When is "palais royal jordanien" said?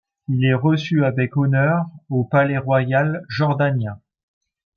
2.23-3.99